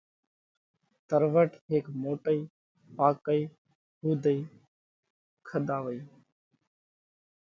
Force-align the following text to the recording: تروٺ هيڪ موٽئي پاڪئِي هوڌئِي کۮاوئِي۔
تروٺ 1.07 1.51
هيڪ 1.69 1.85
موٽئي 2.01 2.39
پاڪئِي 2.97 3.41
هوڌئِي 4.01 4.39
کۮاوئِي۔ 5.47 5.99